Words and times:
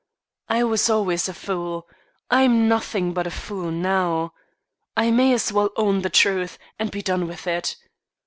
"I 0.49 0.63
was 0.63 0.89
always 0.89 1.29
a 1.29 1.33
fool. 1.35 1.87
I'm 2.31 2.67
nothing 2.67 3.13
but 3.13 3.27
a 3.27 3.29
fool 3.29 3.69
now. 3.69 4.33
I 4.97 5.11
may 5.11 5.31
as 5.31 5.53
well 5.53 5.69
own 5.75 6.01
the 6.01 6.09
truth, 6.09 6.57
and 6.79 6.89
be 6.89 7.03
done 7.03 7.27
with 7.27 7.45
it. 7.45 7.75